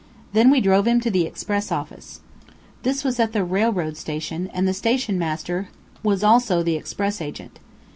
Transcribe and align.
Then 0.33 0.49
we 0.49 0.61
drove 0.61 0.87
him 0.87 0.99
to 1.01 1.11
the 1.11 1.27
express 1.27 1.71
office. 1.71 2.21
This 2.81 3.03
was 3.03 3.19
at 3.19 3.33
the 3.33 3.43
railroad 3.43 3.97
station, 3.97 4.49
and 4.51 4.67
the 4.67 4.73
station 4.73 5.19
master 5.19 5.69
was 6.01 6.23
also 6.23 6.65
express 6.65 7.21
agent. 7.21 7.59